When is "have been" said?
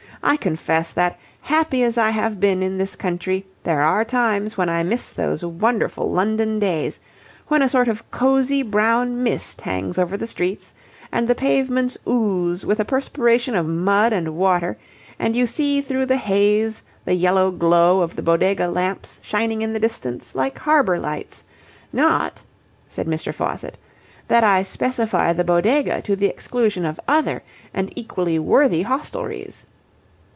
2.11-2.61